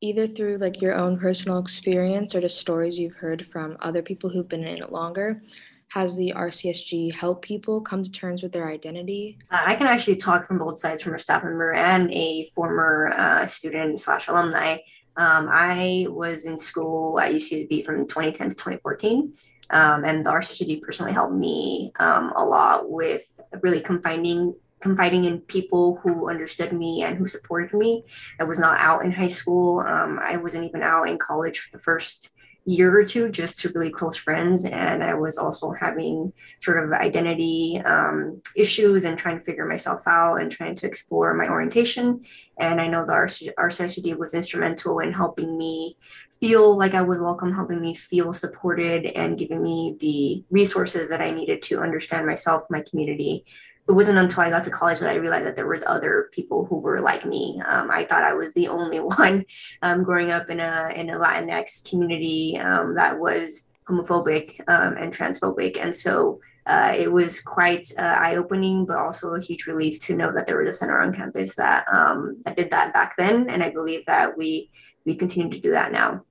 either 0.00 0.28
through 0.28 0.58
like 0.58 0.80
your 0.80 0.94
own 0.94 1.18
personal 1.18 1.58
experience 1.58 2.34
or 2.34 2.40
the 2.40 2.48
stories 2.48 2.98
you've 2.98 3.16
heard 3.16 3.46
from 3.46 3.76
other 3.80 4.02
people 4.02 4.30
who've 4.30 4.48
been 4.48 4.64
in 4.64 4.78
it 4.82 4.92
longer, 4.92 5.42
has 5.88 6.16
the 6.16 6.32
RCSG 6.36 7.14
helped 7.14 7.42
people 7.42 7.80
come 7.80 8.04
to 8.04 8.10
terms 8.10 8.42
with 8.42 8.52
their 8.52 8.68
identity? 8.68 9.38
Uh, 9.50 9.64
I 9.66 9.74
can 9.74 9.86
actually 9.86 10.16
talk 10.16 10.46
from 10.46 10.58
both 10.58 10.78
sides, 10.78 11.02
from 11.02 11.14
a 11.14 11.18
staff 11.18 11.44
member 11.44 11.72
and 11.72 12.10
a 12.12 12.46
former 12.54 13.12
uh, 13.16 13.46
student 13.46 14.00
slash 14.00 14.28
alumni. 14.28 14.78
Um, 15.16 15.48
I 15.50 16.06
was 16.08 16.46
in 16.46 16.56
school 16.56 17.20
at 17.20 17.32
UCSB 17.32 17.84
from 17.84 18.06
2010 18.06 18.50
to 18.50 18.54
2014. 18.56 19.32
Um, 19.70 20.04
and 20.04 20.24
the 20.24 20.30
RCSG 20.30 20.82
personally 20.82 21.12
helped 21.12 21.34
me 21.34 21.92
um, 21.98 22.32
a 22.36 22.44
lot 22.44 22.90
with 22.90 23.40
really 23.62 23.80
confiding 23.80 24.54
confiding 24.80 25.24
in 25.24 25.40
people 25.40 25.96
who 26.02 26.28
understood 26.28 26.70
me 26.70 27.02
and 27.02 27.16
who 27.16 27.26
supported 27.26 27.72
me. 27.72 28.04
I 28.38 28.44
was 28.44 28.58
not 28.58 28.78
out 28.78 29.02
in 29.02 29.12
high 29.12 29.28
school. 29.28 29.80
Um, 29.80 30.20
I 30.22 30.36
wasn't 30.36 30.66
even 30.66 30.82
out 30.82 31.08
in 31.08 31.16
college 31.16 31.58
for 31.58 31.70
the 31.72 31.82
first 31.82 32.34
year 32.66 32.96
or 32.98 33.04
two 33.04 33.30
just 33.30 33.58
to 33.58 33.68
really 33.74 33.90
close 33.90 34.16
friends 34.16 34.64
and 34.64 35.04
i 35.04 35.12
was 35.12 35.36
also 35.36 35.72
having 35.72 36.32
sort 36.60 36.82
of 36.82 36.92
identity 36.92 37.80
um, 37.84 38.40
issues 38.56 39.04
and 39.04 39.18
trying 39.18 39.38
to 39.38 39.44
figure 39.44 39.66
myself 39.66 40.02
out 40.06 40.36
and 40.36 40.50
trying 40.50 40.74
to 40.74 40.86
explore 40.86 41.34
my 41.34 41.48
orientation. 41.48 42.22
And 42.58 42.80
i 42.80 42.86
know 42.86 43.04
the 43.04 43.12
RCSG 43.58 44.16
was 44.16 44.34
instrumental 44.34 45.00
in 45.00 45.12
helping 45.12 45.58
me 45.58 45.96
feel 46.40 46.76
like 46.76 46.94
i 46.94 47.02
was 47.02 47.20
welcome 47.20 47.52
helping 47.52 47.80
me 47.80 47.94
feel 47.94 48.32
supported 48.32 49.06
and 49.06 49.38
giving 49.38 49.62
me 49.62 49.96
the 50.00 50.44
resources 50.50 51.08
that 51.10 51.20
i 51.20 51.30
needed 51.30 51.62
to 51.62 51.80
understand 51.80 52.26
myself 52.26 52.62
my 52.70 52.82
community 52.88 53.44
it 53.86 53.92
wasn't 53.92 54.18
until 54.18 54.42
I 54.42 54.50
got 54.50 54.64
to 54.64 54.70
college 54.70 55.00
that 55.00 55.10
I 55.10 55.16
realized 55.16 55.46
that 55.46 55.56
there 55.56 55.68
was 55.68 55.84
other 55.86 56.30
people 56.32 56.64
who 56.64 56.78
were 56.78 57.00
like 57.00 57.26
me. 57.26 57.60
Um, 57.66 57.90
I 57.90 58.04
thought 58.04 58.24
I 58.24 58.32
was 58.32 58.54
the 58.54 58.68
only 58.68 59.00
one 59.00 59.44
um, 59.82 60.02
growing 60.02 60.30
up 60.30 60.48
in 60.48 60.60
a 60.60 60.92
in 60.96 61.10
a 61.10 61.18
Latinx 61.18 61.88
community 61.88 62.58
um, 62.58 62.94
that 62.94 63.18
was 63.18 63.70
homophobic 63.88 64.58
um, 64.68 64.96
and 64.96 65.12
transphobic, 65.12 65.78
and 65.78 65.94
so 65.94 66.40
uh, 66.66 66.94
it 66.96 67.12
was 67.12 67.40
quite 67.42 67.86
uh, 67.98 68.02
eye 68.02 68.36
opening, 68.36 68.86
but 68.86 68.96
also 68.96 69.34
a 69.34 69.40
huge 69.40 69.66
relief 69.66 70.00
to 70.00 70.16
know 70.16 70.32
that 70.32 70.46
there 70.46 70.58
was 70.58 70.74
a 70.74 70.78
center 70.78 71.00
on 71.00 71.12
campus 71.12 71.56
that 71.56 71.84
um, 71.92 72.40
that 72.44 72.56
did 72.56 72.70
that 72.70 72.94
back 72.94 73.14
then, 73.18 73.50
and 73.50 73.62
I 73.62 73.70
believe 73.70 74.06
that 74.06 74.36
we 74.36 74.70
we 75.04 75.14
continue 75.14 75.52
to 75.52 75.60
do 75.60 75.72
that 75.72 75.92
now. 75.92 76.24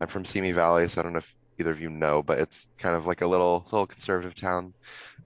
I'm 0.00 0.08
from 0.08 0.24
Simi 0.24 0.52
Valley, 0.52 0.88
so 0.88 1.00
I 1.00 1.04
don't 1.04 1.12
know 1.12 1.18
if 1.18 1.34
either 1.58 1.70
of 1.70 1.80
you 1.80 1.90
know, 1.90 2.22
but 2.22 2.38
it's 2.38 2.68
kind 2.78 2.96
of 2.96 3.06
like 3.06 3.20
a 3.20 3.26
little 3.26 3.66
little 3.70 3.86
conservative 3.86 4.34
town 4.34 4.72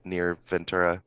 near 0.06 0.38
Ventura, 0.46 1.02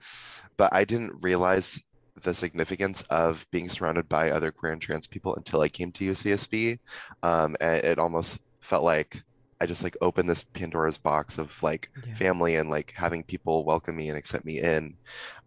but 0.57 0.73
I 0.73 0.83
didn't 0.83 1.21
realize 1.21 1.81
the 2.21 2.33
significance 2.33 3.01
of 3.03 3.47
being 3.51 3.69
surrounded 3.69 4.09
by 4.09 4.29
other 4.29 4.51
queer 4.51 4.73
and 4.73 4.81
trans 4.81 5.07
people 5.07 5.35
until 5.35 5.61
I 5.61 5.69
came 5.69 5.91
to 5.93 6.11
UCSB. 6.11 6.79
Um, 7.23 7.55
and 7.61 7.83
it 7.83 7.99
almost 7.99 8.39
felt 8.59 8.83
like 8.83 9.23
I 9.61 9.65
just 9.65 9.83
like 9.83 9.97
opened 10.01 10.29
this 10.29 10.43
Pandora's 10.43 10.97
box 10.97 11.37
of 11.37 11.61
like 11.63 11.89
yeah. 12.05 12.15
family 12.15 12.55
and 12.55 12.69
like 12.69 12.93
having 12.95 13.23
people 13.23 13.65
welcome 13.65 13.95
me 13.95 14.09
and 14.09 14.17
accept 14.17 14.45
me 14.45 14.59
in. 14.59 14.95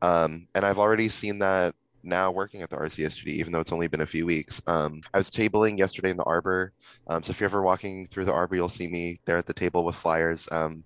Um, 0.02 0.48
and 0.54 0.66
I've 0.66 0.78
already 0.78 1.08
seen 1.08 1.38
that 1.38 1.74
now 2.02 2.30
working 2.30 2.62
at 2.62 2.70
the 2.70 2.76
RCSG, 2.76 3.26
even 3.26 3.52
though 3.52 3.60
it's 3.60 3.72
only 3.72 3.86
been 3.86 4.00
a 4.00 4.06
few 4.06 4.26
weeks. 4.26 4.60
Um, 4.66 5.02
I 5.12 5.18
was 5.18 5.30
tabling 5.30 5.78
yesterday 5.78 6.10
in 6.10 6.16
the 6.16 6.24
Arbor. 6.24 6.72
Um, 7.06 7.22
so 7.22 7.30
if 7.30 7.40
you're 7.40 7.48
ever 7.48 7.62
walking 7.62 8.06
through 8.06 8.24
the 8.24 8.32
Arbor, 8.32 8.56
you'll 8.56 8.68
see 8.68 8.88
me 8.88 9.20
there 9.24 9.36
at 9.36 9.46
the 9.46 9.54
table 9.54 9.84
with 9.84 9.96
flyers, 9.96 10.48
um, 10.50 10.84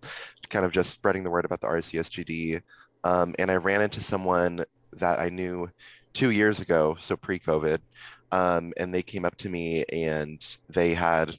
kind 0.48 0.64
of 0.64 0.72
just 0.72 0.90
spreading 0.90 1.24
the 1.24 1.30
word 1.30 1.44
about 1.44 1.60
the 1.60 1.66
RCSGD. 1.66 2.60
Um, 3.04 3.34
and 3.38 3.50
I 3.50 3.56
ran 3.56 3.82
into 3.82 4.00
someone 4.00 4.64
that 4.92 5.20
I 5.20 5.28
knew 5.28 5.70
two 6.12 6.30
years 6.30 6.60
ago, 6.60 6.96
so 6.98 7.16
pre-COVID, 7.16 7.78
um, 8.32 8.72
and 8.76 8.92
they 8.92 9.02
came 9.02 9.24
up 9.24 9.36
to 9.36 9.48
me 9.48 9.84
and 9.92 10.44
they 10.68 10.94
had 10.94 11.36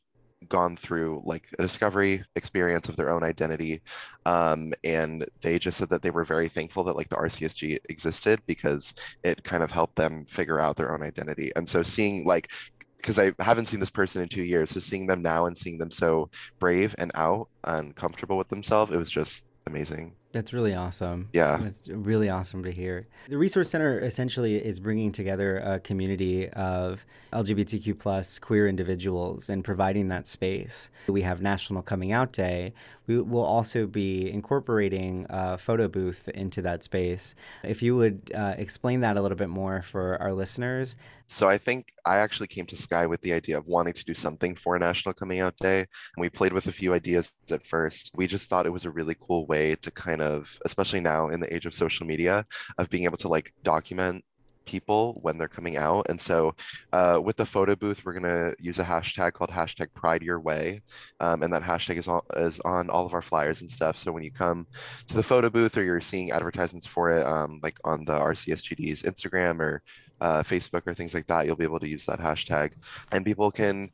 gone 0.50 0.76
through 0.76 1.22
like 1.26 1.48
a 1.60 1.62
discovery 1.64 2.24
experience 2.36 2.90
of 2.90 2.96
their 2.96 3.10
own 3.10 3.24
identity 3.24 3.82
um, 4.26 4.74
and 4.84 5.26
they 5.42 5.58
just 5.60 5.78
said 5.78 5.90
that 5.90 6.02
they 6.02 6.10
were 6.10 6.24
very 6.24 6.50
thankful 6.50 6.84
that 6.84 6.96
like 6.96 7.10
the 7.10 7.16
rcsg 7.16 7.78
existed 7.90 8.42
because 8.46 8.94
it 9.24 9.44
kind 9.44 9.64
of 9.64 9.72
helped 9.72 9.96
them 9.96 10.26
figure 10.26 10.60
out 10.60 10.76
their 10.76 10.94
own 10.94 11.04
identity 11.04 11.52
and 11.56 11.68
so 11.68 11.84
seeing 11.84 12.26
like 12.26 12.50
because 12.98 13.20
I 13.20 13.32
haven't 13.40 13.68
seen 13.68 13.80
this 13.80 13.90
person 13.90 14.22
in 14.22 14.28
two 14.28 14.44
years. 14.44 14.72
So 14.72 14.80
seeing 14.80 15.08
them 15.08 15.22
now 15.22 15.46
and 15.46 15.58
seeing 15.58 15.78
them 15.78 15.92
so 15.92 16.30
brave 16.60 16.96
and 16.98 17.12
out 17.16 17.48
and 17.64 17.96
comfortable 17.96 18.38
with 18.38 18.50
themselves, 18.50 18.92
it 18.92 18.98
was 18.98 19.10
just 19.10 19.46
amazing. 19.66 20.14
That's 20.38 20.54
really 20.54 20.76
awesome. 20.76 21.30
Yeah. 21.34 21.64
It's 21.64 21.90
really 21.90 22.30
awesome 22.30 22.64
to 22.64 22.72
hear. 22.72 23.08
The 23.28 23.40
Resource 23.40 23.72
Center 23.72 24.00
essentially 24.00 24.64
is 24.64 24.80
bringing 24.80 25.12
together 25.12 25.58
a 25.58 25.80
community 25.80 26.48
of 26.50 27.08
LGBTQ 27.34 27.98
plus 27.98 28.38
queer 28.38 28.68
individuals 28.68 29.50
and 29.50 29.64
providing 29.64 30.10
that 30.10 30.28
space. 30.28 30.92
We 31.08 31.24
have 31.24 31.42
National 31.42 31.82
Coming 31.82 32.12
Out 32.12 32.34
Day. 32.34 32.76
We 33.08 33.22
will 33.22 33.44
also 33.44 33.88
be 33.88 34.30
incorporating 34.30 35.26
a 35.30 35.58
photo 35.58 35.88
booth 35.88 36.28
into 36.30 36.62
that 36.62 36.84
space. 36.84 37.36
If 37.64 37.82
you 37.82 37.96
would 37.98 38.32
uh, 38.34 38.56
explain 38.58 39.02
that 39.02 39.18
a 39.18 39.22
little 39.22 39.38
bit 39.38 39.50
more 39.50 39.82
for 39.82 40.22
our 40.22 40.34
listeners. 40.34 40.98
So 41.30 41.50
I 41.50 41.58
think 41.58 41.88
I 42.06 42.18
actually 42.18 42.48
came 42.48 42.66
to 42.68 42.78
Sky 42.78 43.06
with 43.06 43.20
the 43.20 43.34
idea 43.34 43.58
of 43.58 43.68
wanting 43.68 43.94
to 43.94 44.06
do 44.06 44.14
something 44.14 44.56
for 44.56 44.80
National 44.80 45.14
Coming 45.14 45.42
Out 45.42 45.58
Day. 45.58 45.80
And 45.80 46.22
we 46.22 46.30
played 46.30 46.54
with 46.54 46.68
a 46.68 46.72
few 46.72 46.94
ideas 46.94 47.34
at 47.52 47.68
first. 47.68 48.12
We 48.16 48.28
just 48.28 48.48
thought 48.48 48.66
it 48.66 48.72
was 48.72 48.86
a 48.86 48.92
really 48.92 49.16
cool 49.20 49.46
way 49.46 49.76
to 49.76 49.92
kind 49.92 50.22
of 50.22 50.38
of 50.38 50.60
especially 50.66 51.02
now 51.02 51.30
in 51.30 51.40
the 51.40 51.54
age 51.54 51.66
of 51.66 51.74
social 51.74 52.06
media 52.06 52.46
of 52.78 52.90
being 52.90 53.04
able 53.04 53.18
to 53.18 53.28
like 53.28 53.54
document 53.64 54.24
people 54.68 55.18
when 55.24 55.38
they're 55.38 55.48
coming 55.48 55.78
out. 55.78 56.06
And 56.10 56.20
so 56.20 56.54
uh, 56.94 57.20
with 57.24 57.38
the 57.38 57.46
photo 57.46 57.76
booth, 57.76 58.06
we're 58.06 58.14
going 58.14 58.24
to 58.24 58.56
use 58.60 58.78
a 58.78 58.84
hashtag 58.84 59.34
called 59.34 59.50
hashtag 59.50 59.88
pride 59.96 60.22
your 60.22 60.40
way. 60.40 60.82
Um, 61.20 61.42
and 61.42 61.52
that 61.54 61.64
hashtag 61.64 61.98
is 61.98 62.08
on, 62.08 62.22
is 62.36 62.60
on 62.60 62.92
all 62.92 63.06
of 63.06 63.14
our 63.16 63.22
flyers 63.22 63.62
and 63.62 63.70
stuff. 63.70 63.98
So 63.98 64.12
when 64.12 64.24
you 64.24 64.32
come 64.32 64.68
to 65.08 65.16
the 65.16 65.24
photo 65.24 65.50
booth 65.50 65.76
or 65.78 65.84
you're 65.84 66.02
seeing 66.02 66.32
advertisements 66.32 66.86
for 66.86 67.10
it, 67.10 67.26
um, 67.26 67.60
like 67.64 67.78
on 67.84 68.06
the 68.06 68.20
RCSGD's 68.20 69.04
Instagram 69.04 69.60
or 69.60 69.82
uh, 70.22 70.44
Facebook 70.44 70.84
or 70.86 70.94
things 70.94 71.14
like 71.14 71.28
that, 71.28 71.46
you'll 71.46 71.56
be 71.56 71.64
able 71.64 71.80
to 71.80 71.88
use 71.88 72.06
that 72.06 72.20
hashtag. 72.20 72.74
And 73.12 73.26
people 73.26 73.52
can 73.52 73.90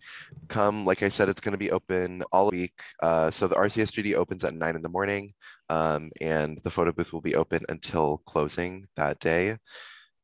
come, 0.48 0.86
like 0.86 1.04
I 1.04 1.10
said, 1.10 1.30
it's 1.30 1.42
going 1.42 1.54
to 1.54 1.58
be 1.58 1.72
open 1.72 2.24
all 2.32 2.50
week. 2.50 2.82
Uh, 3.02 3.32
so 3.32 3.48
the 3.48 3.56
RCSGD 3.56 4.16
opens 4.16 4.44
at 4.44 4.54
nine 4.54 4.76
in 4.76 4.82
the 4.82 4.90
morning, 4.90 5.34
um, 5.70 6.12
and 6.22 6.60
the 6.64 6.72
photo 6.72 6.92
booth 6.92 7.14
will 7.14 7.22
be 7.22 7.36
open 7.36 7.66
until 7.70 8.22
closing 8.26 8.88
that 8.96 9.20
day. 9.20 9.58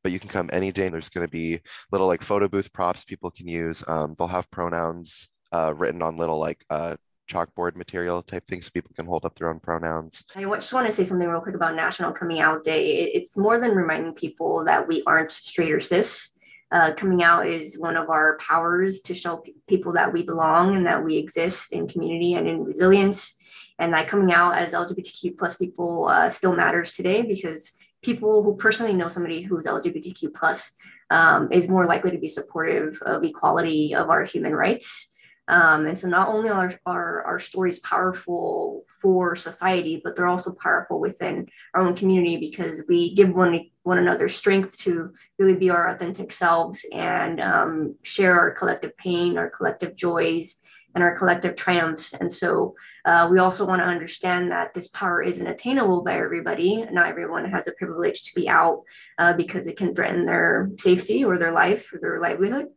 But 0.03 0.12
you 0.12 0.20
can 0.20 0.29
come 0.29 0.50
any 0.53 0.72
day. 0.72 0.89
There's 0.89 1.10
going 1.10 1.27
to 1.27 1.32
be 1.32 1.62
little 1.91 2.08
like 2.08 2.22
photo 2.22 2.48
booth 2.48 2.72
props 2.74 3.03
people 3.03 3.32
can 3.32 3.48
use. 3.48 3.84
Um, 3.88 4.15
they'll 4.18 4.27
have 4.27 4.50
pronouns 4.51 5.29
uh, 5.51 5.74
written 5.75 6.01
on 6.01 6.18
little 6.18 6.39
like 6.39 6.63
uh, 6.70 6.96
chalkboard 7.29 7.75
material 7.75 8.22
type 8.22 8.46
things 8.48 8.65
so 8.65 8.72
people 8.74 8.91
can 8.96 9.06
hold 9.06 9.25
up 9.25 9.38
their 9.38 9.50
own 9.50 9.60
pronouns. 9.60 10.24
I 10.36 10.44
just 10.44 10.74
want 10.74 10.88
to 10.88 10.91
say 10.91 11.03
something 11.03 11.27
real 11.27 11.41
quick 11.41 11.56
about 11.56 11.75
National 11.75 12.12
Coming 12.12 12.39
Out 12.39 12.63
Day. 12.63 13.03
It's 13.13 13.38
more 13.38 13.60
than 13.60 13.75
reminding 13.75 14.13
people 14.13 14.65
that 14.65 14.88
we 14.88 15.03
aren't 15.06 15.32
straight 15.32 15.72
or 15.72 15.79
cis. 15.79 16.32
Uh, 16.72 16.94
coming 16.94 17.24
out 17.24 17.48
is 17.48 17.79
one 17.79 17.98
of 17.98 18.10
our 18.10 18.38
powers 18.38 19.01
to 19.01 19.15
show 19.15 19.38
p- 19.38 19.56
people 19.68 19.94
that 19.94 20.13
we 20.13 20.22
belong 20.22 20.75
and 20.75 20.86
that 20.86 21.03
we 21.03 21.18
exist 21.18 21.74
in 21.74 21.88
community 21.88 22.36
and 22.36 22.48
in 22.48 22.63
resilience. 22.63 23.36
And 23.79 23.94
that 23.94 24.08
coming 24.08 24.32
out 24.32 24.56
as 24.56 24.74
LGBTQ 24.74 25.38
plus 25.38 25.58
people 25.58 26.08
uh, 26.10 26.29
still 26.29 26.56
matters 26.56 26.91
today 26.91 27.24
because 27.24 27.74
people 28.01 28.44
who 28.44 28.56
personally 28.56 28.94
know 28.94 29.10
somebody 29.10 29.41
who's 29.41 29.65
LGBTQ 29.65 30.34
plus 30.34 30.75
um, 31.10 31.51
is 31.51 31.70
more 31.70 31.86
likely 31.86 32.12
to 32.12 32.18
be 32.18 32.27
supportive 32.27 33.01
of 33.03 33.24
equality 33.24 33.96
of 33.96 34.10
our 34.10 34.24
human 34.24 34.56
rights 34.56 35.10
um, 35.50 35.88
and 35.88 35.98
so 35.98 36.08
not 36.08 36.29
only 36.29 36.50
are, 36.50 36.72
are 36.86 37.24
our 37.24 37.39
stories 37.39 37.79
powerful 37.79 38.86
for 39.01 39.36
society, 39.36 40.00
but 40.03 40.15
they're 40.15 40.27
also 40.27 40.53
powerful 40.53 41.00
within 41.00 41.48
our 41.74 41.82
own 41.82 41.96
community 41.96 42.38
because 42.38 42.84
we 42.88 43.15
give 43.15 43.34
one, 43.34 43.65
one 43.82 43.98
another 43.98 44.27
strength 44.27 44.77
to 44.82 45.12
really 45.39 45.56
be 45.56 45.72
our 45.72 45.89
authentic 45.89 46.32
selves 46.32 46.86
and 46.94 47.41
um, 47.41 47.96
share 48.03 48.39
our 48.39 48.51
collective 48.51 48.96
pain, 48.98 49.39
our 49.39 49.50
collective 49.50 49.96
joys, 49.96 50.62
and 50.94 51.03
our 51.03 51.18
collective 51.18 51.56
triumphs. 51.56 52.13
And 52.13 52.32
so 52.32 52.75
uh, 53.10 53.28
we 53.28 53.39
also 53.39 53.66
want 53.66 53.82
to 53.82 53.88
understand 53.88 54.51
that 54.51 54.75
this 54.75 54.88
power 54.89 55.24
isn't 55.24 55.48
attainable 55.48 56.04
by 56.04 56.13
everybody. 56.13 56.86
Not 56.92 57.08
everyone 57.08 57.46
has 57.46 57.66
the 57.66 57.72
privilege 57.72 58.22
to 58.22 58.36
be 58.36 58.48
out 58.48 58.84
uh, 59.18 59.34
because 59.34 59.66
it 59.66 59.78
can 59.78 59.96
threaten 59.96 60.28
their 60.28 60.70
safety 60.78 61.25
or 61.25 61.39
their 61.39 61.51
life 61.51 61.92
or 61.92 62.00
their 62.00 62.22
livelihood. 62.22 62.68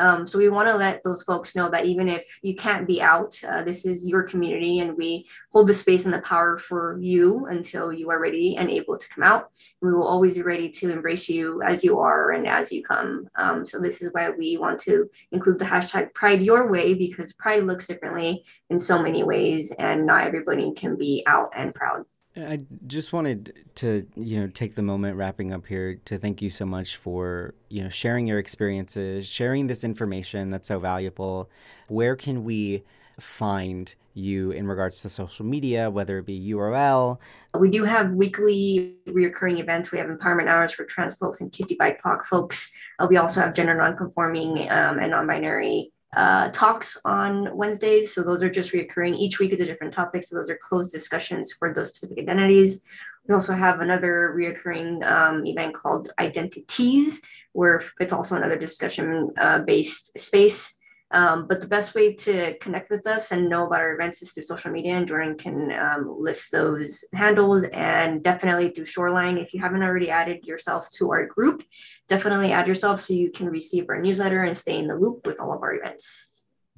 Um, 0.00 0.26
so 0.26 0.38
we 0.38 0.48
want 0.48 0.66
to 0.68 0.76
let 0.76 1.04
those 1.04 1.22
folks 1.22 1.54
know 1.54 1.68
that 1.68 1.84
even 1.84 2.08
if 2.08 2.40
you 2.42 2.54
can't 2.54 2.86
be 2.86 3.02
out, 3.02 3.38
uh, 3.46 3.62
this 3.62 3.84
is 3.84 4.08
your 4.08 4.22
community, 4.22 4.80
and 4.80 4.96
we 4.96 5.26
hold 5.52 5.68
the 5.68 5.74
space 5.74 6.06
and 6.06 6.14
the 6.14 6.22
power 6.22 6.56
for 6.56 6.98
you 7.00 7.46
until 7.46 7.92
you 7.92 8.10
are 8.10 8.18
ready 8.18 8.56
and 8.56 8.70
able 8.70 8.96
to 8.96 9.08
come 9.10 9.22
out. 9.22 9.50
We 9.82 9.92
will 9.92 10.06
always 10.06 10.34
be 10.34 10.42
ready 10.42 10.70
to 10.70 10.90
embrace 10.90 11.28
you 11.28 11.62
as 11.62 11.84
you 11.84 12.00
are 12.00 12.30
and 12.32 12.46
as 12.46 12.72
you 12.72 12.82
come. 12.82 13.28
Um, 13.34 13.66
so 13.66 13.78
this 13.78 14.00
is 14.00 14.12
why 14.12 14.30
we 14.30 14.56
want 14.56 14.80
to 14.80 15.10
include 15.32 15.58
the 15.58 15.66
hashtag 15.66 16.14
Pride 16.14 16.40
Your 16.40 16.70
Way 16.70 16.94
because 16.94 17.34
Pride 17.34 17.64
looks 17.64 17.86
differently 17.86 18.44
in 18.70 18.78
so 18.78 19.02
many 19.02 19.22
ways, 19.22 19.70
and 19.72 20.06
not 20.06 20.26
everybody 20.26 20.72
can 20.72 20.96
be 20.96 21.22
out 21.26 21.50
and 21.54 21.74
proud. 21.74 22.06
I 22.36 22.60
just 22.86 23.12
wanted 23.12 23.64
to, 23.76 24.06
you 24.16 24.40
know, 24.40 24.46
take 24.46 24.76
the 24.76 24.82
moment 24.82 25.16
wrapping 25.16 25.52
up 25.52 25.66
here 25.66 25.96
to 26.04 26.16
thank 26.16 26.40
you 26.40 26.48
so 26.48 26.64
much 26.64 26.96
for, 26.96 27.54
you 27.68 27.82
know, 27.82 27.88
sharing 27.88 28.26
your 28.26 28.38
experiences, 28.38 29.26
sharing 29.26 29.66
this 29.66 29.82
information 29.82 30.50
that's 30.50 30.68
so 30.68 30.78
valuable. 30.78 31.50
Where 31.88 32.14
can 32.14 32.44
we 32.44 32.84
find 33.18 33.92
you 34.14 34.52
in 34.52 34.66
regards 34.66 35.02
to 35.02 35.08
social 35.08 35.44
media, 35.44 35.90
whether 35.90 36.18
it 36.18 36.26
be 36.26 36.50
URL? 36.50 37.18
We 37.58 37.68
do 37.68 37.84
have 37.84 38.12
weekly 38.12 38.96
reoccurring 39.08 39.58
events. 39.58 39.90
We 39.90 39.98
have 39.98 40.08
empowerment 40.08 40.46
hours 40.46 40.72
for 40.72 40.84
trans 40.84 41.16
folks 41.16 41.40
and 41.40 41.50
QT 41.50 41.76
BIPOC 41.76 42.24
folks. 42.26 42.72
Uh, 42.98 43.08
we 43.10 43.16
also 43.16 43.40
have 43.40 43.54
gender 43.54 43.74
nonconforming 43.74 44.70
um, 44.70 44.98
and 44.98 45.10
non-binary 45.10 45.92
uh, 46.14 46.50
talks 46.50 46.98
on 47.04 47.56
Wednesdays. 47.56 48.14
So 48.14 48.22
those 48.22 48.42
are 48.42 48.50
just 48.50 48.72
reoccurring. 48.72 49.16
Each 49.16 49.38
week 49.38 49.52
is 49.52 49.60
a 49.60 49.66
different 49.66 49.92
topic. 49.92 50.24
So 50.24 50.36
those 50.36 50.50
are 50.50 50.58
closed 50.60 50.92
discussions 50.92 51.52
for 51.52 51.72
those 51.72 51.90
specific 51.90 52.18
identities. 52.18 52.82
We 53.28 53.34
also 53.34 53.52
have 53.52 53.80
another 53.80 54.34
reoccurring 54.36 55.04
um, 55.04 55.46
event 55.46 55.74
called 55.74 56.10
Identities, 56.18 57.22
where 57.52 57.80
it's 58.00 58.12
also 58.12 58.36
another 58.36 58.58
discussion 58.58 59.30
uh, 59.38 59.60
based 59.60 60.18
space. 60.18 60.76
Um, 61.12 61.46
but 61.48 61.60
the 61.60 61.66
best 61.66 61.94
way 61.94 62.14
to 62.14 62.56
connect 62.58 62.88
with 62.88 63.06
us 63.06 63.32
and 63.32 63.48
know 63.48 63.66
about 63.66 63.80
our 63.80 63.94
events 63.94 64.22
is 64.22 64.32
through 64.32 64.44
social 64.44 64.70
media, 64.70 64.94
and 64.94 65.08
Jordan 65.08 65.36
can 65.36 65.72
um, 65.72 66.14
list 66.18 66.52
those 66.52 67.04
handles 67.12 67.64
and 67.64 68.22
definitely 68.22 68.70
through 68.70 68.84
Shoreline. 68.84 69.36
If 69.38 69.52
you 69.52 69.60
haven't 69.60 69.82
already 69.82 70.10
added 70.10 70.46
yourself 70.46 70.88
to 70.92 71.10
our 71.10 71.26
group, 71.26 71.64
definitely 72.08 72.52
add 72.52 72.68
yourself 72.68 73.00
so 73.00 73.12
you 73.12 73.30
can 73.30 73.48
receive 73.48 73.86
our 73.88 74.00
newsletter 74.00 74.42
and 74.42 74.56
stay 74.56 74.78
in 74.78 74.86
the 74.86 74.96
loop 74.96 75.26
with 75.26 75.40
all 75.40 75.52
of 75.52 75.62
our 75.62 75.74
events. 75.74 76.29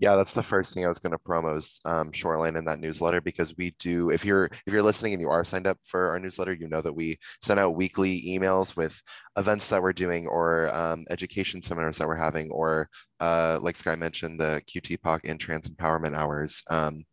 Yeah, 0.03 0.17
that's 0.17 0.35
the 0.35 0.43
first 0.43 0.75
thing 0.75 0.85
I 0.85 0.89
was 0.89 0.99
going 0.99 1.13
to 1.13 1.19
promo 1.19 1.57
is 1.57 1.79
um, 1.85 2.11
Shoreline 2.11 2.57
in 2.57 2.65
that 2.65 2.81
newsletter 2.81 3.21
because 3.21 3.57
we 3.57 3.71
do. 3.79 4.11
If 4.11 4.25
you're 4.25 4.47
if 4.67 4.73
you're 4.73 4.83
listening 4.83 5.13
and 5.13 5.23
you 5.23 5.31
are 5.31 5.45
signed 5.45 5.69
up 5.69 5.79
for 5.85 6.09
our 6.11 6.19
newsletter, 6.19 6.53
you 6.53 6.67
know 6.67 6.83
that 6.83 6.93
we 6.93 7.21
send 7.41 7.61
out 7.61 7.77
weekly 7.77 8.21
emails 8.27 8.75
with 8.75 9.01
events 9.37 9.69
that 9.69 9.81
we're 9.81 9.93
doing 9.93 10.27
or 10.27 10.75
um, 10.75 11.05
education 11.09 11.63
seminars 11.63 11.99
that 11.99 12.09
we're 12.09 12.17
having, 12.17 12.51
or 12.51 12.89
uh, 13.21 13.61
like 13.63 13.77
Sky 13.77 13.95
mentioned, 13.95 14.41
the 14.41 14.61
QTPOC 14.67 15.21
and 15.23 15.39
Trans 15.39 15.69
Empowerment 15.69 16.17
Hours. 16.17 16.65
Um, 16.69 17.05